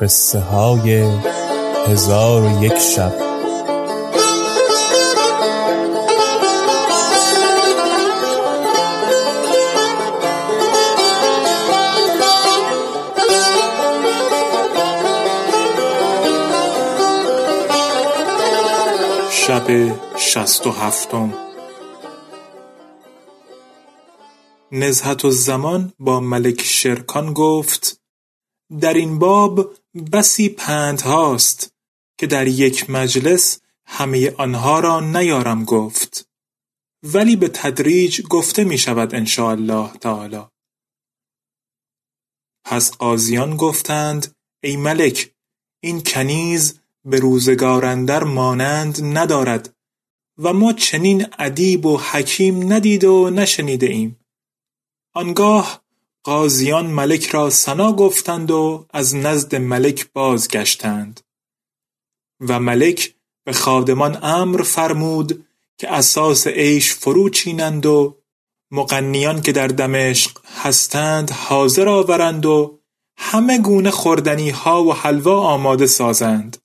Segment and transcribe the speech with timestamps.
[0.00, 1.02] قصه های
[1.86, 3.12] هزار و یک شب.
[19.30, 21.34] شب شست و هفتم
[24.72, 28.03] نزهت الزمان با ملک شرکان گفت
[28.80, 29.74] در این باب
[30.12, 31.74] بسی پندهاست
[32.18, 36.28] که در یک مجلس همه آنها را نیارم گفت.
[37.02, 40.42] ولی به تدریج گفته می شود الله تعالی.
[42.64, 45.34] پس قاضیان گفتند ای ملک
[45.80, 49.76] این کنیز به روزگار اندر مانند ندارد
[50.38, 54.20] و ما چنین ادیب و حکیم ندیده و نشنیده ایم.
[55.14, 55.83] آنگاه
[56.24, 61.20] قاضیان ملک را ثنا گفتند و از نزد ملک بازگشتند.
[62.40, 63.14] و ملک
[63.44, 65.46] به خادمان امر فرمود
[65.78, 68.16] که اساس عیش فرو چینند و
[68.70, 72.78] مغنیان که در دمشق هستند حاضر آورند و
[73.16, 76.56] همه گونه خوردنی ها و حلوا آماده سازند.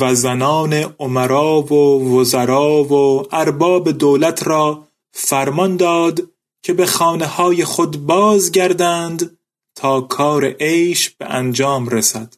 [0.00, 1.72] و زنان امرا و
[2.18, 6.35] وزرا و ارباب دولت را فرمان داد
[6.66, 9.38] که به خانه های خود بازگردند
[9.74, 12.34] تا کار عیش به انجام رسد.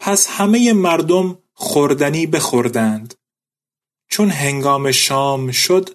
[0.00, 3.14] پس همه مردم خوردنی بخوردند.
[4.08, 5.90] چون هنگام شام شد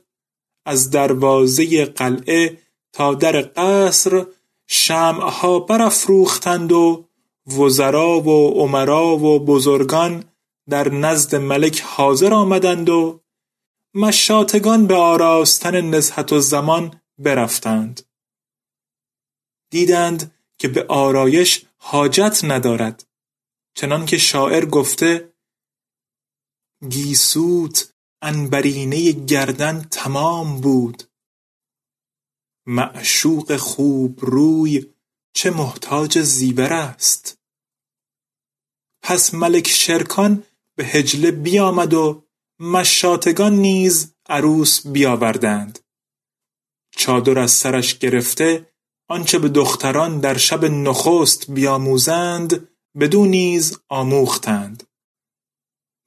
[0.65, 2.57] از دروازه قلعه
[2.93, 4.25] تا در قصر
[4.67, 7.05] شمعها برافروختند و
[7.57, 10.23] وزرا و عمرا و بزرگان
[10.69, 13.19] در نزد ملک حاضر آمدند و
[13.93, 18.01] مشاتگان به آراستن نزهت زمان برفتند.
[19.71, 23.05] دیدند که به آرایش حاجت ندارد.
[23.75, 25.33] چنانکه شاعر گفته
[26.89, 31.03] گیسوت انبرینه گردن تمام بود.
[32.65, 34.93] معشوق خوب روی
[35.33, 37.37] چه محتاج زیور است؟
[39.01, 40.43] پس ملک شرکان
[40.75, 42.28] به هجله بیامد و
[42.59, 45.79] مشاتگان نیز عروس بیاوردند.
[46.91, 48.69] چادر از سرش گرفته
[49.07, 54.83] آنچه به دختران در شب نخست بیاموزند بدو نیز آموختند.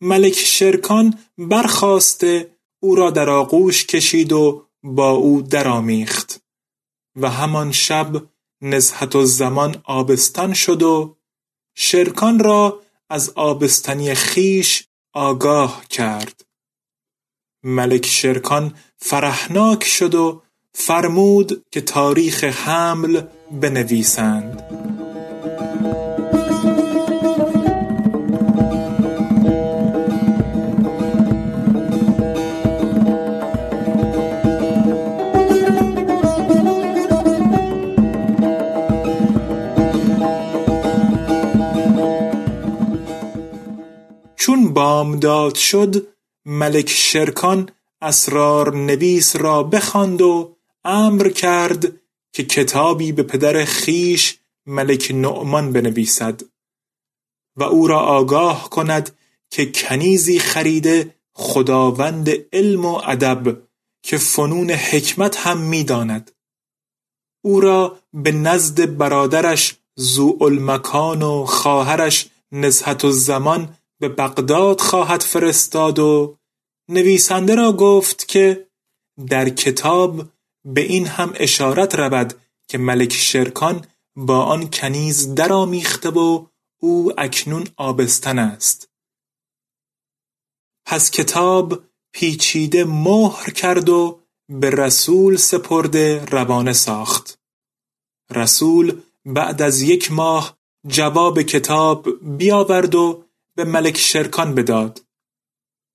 [0.01, 6.43] ملک شرکان برخاسته او را در آغوش کشید و با او درآمیخت.
[7.17, 8.27] و همان شب
[8.63, 11.17] نزهت الزمان آبستن شد و
[11.75, 16.45] شرکان را از آبستنی خیش آگاه کرد.
[17.63, 20.43] ملک شرکان فرحناک شد و
[20.73, 23.23] فرمود که تاریخ حمل
[23.61, 24.63] بنویسند.
[45.03, 46.07] بامداد شد
[46.47, 47.69] ملک شرکان
[48.03, 51.93] اسرار نویس را بخواند و امر کرد
[52.33, 56.41] که کتابی به پدر خیش ملک نعمان بنویسد
[57.57, 59.17] و او را آگاه کند
[59.51, 63.57] که کنیزی خریده خداوند علم و ادب
[64.03, 66.31] که فنون حکمت هم می‌داند.
[67.45, 69.75] او را به نزد برادرش
[70.41, 76.37] المکان و خواهرش نزهت الزمان به بغداد خواهد فرستاد و
[76.89, 78.69] نویسنده را گفت که
[79.29, 80.29] در کتاب
[80.65, 82.35] به این هم اشارت رود
[82.69, 86.47] که ملک شرکان با آن کنیز درآمیخته و
[86.81, 88.91] او اکنون آبستن است.
[90.87, 91.83] پس کتاب
[92.13, 97.39] پیچیده مهر کرد و به رسول سپرده روانه ساخت.
[98.31, 102.09] رسول بعد از یک ماه جواب کتاب
[102.39, 103.25] بیاورد و
[103.57, 105.05] به ملک شرکان بداد.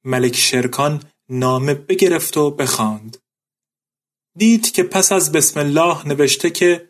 [0.04, 3.18] ملک شرکان نامه بگرفت و بخواند.
[4.38, 6.90] دید که پس از بسم الله نوشته که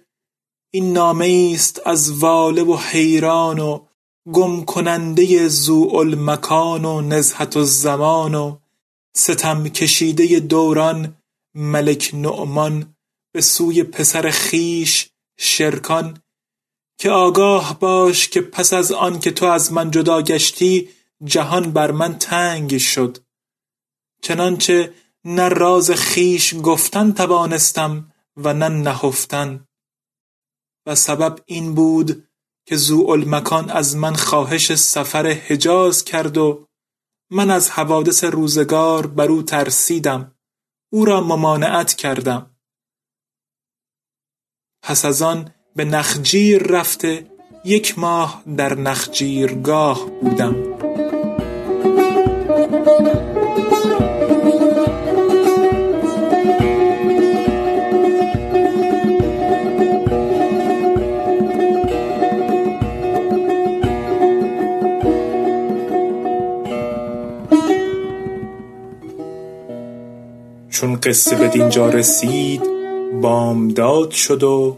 [0.74, 3.86] این نامه است از واله و حیران و
[4.34, 5.50] گم کننده
[6.16, 8.58] مکان و نزهت الزمان و
[9.16, 11.18] ستم کشیده دوران
[11.56, 12.96] ملک نعمان
[13.34, 15.10] به سوی پسر خیش
[15.40, 16.22] شرکان
[16.98, 20.90] که آگاه باش که پس از آن که تو از من جدا گشتی
[21.24, 23.18] جهان بر من تنگ شد.
[24.22, 24.94] چنانچه
[25.26, 29.68] نه راز خیش گفتن توانستم و نه نهفتن.
[30.86, 32.28] و سبب این بود
[32.66, 32.78] که
[33.28, 36.68] مکان از من خواهش سفر حجاز کرد و
[37.32, 40.36] من از حوادث روزگار بر او ترسیدم.
[40.92, 42.56] او را ممانعت کردم.
[44.84, 47.24] پس از آن به نخجیر رفته
[47.66, 50.56] یک ماه در نخجیرگاه بودم.
[70.70, 72.62] چون قصه به دینجا رسید
[73.22, 74.78] بامداد شد و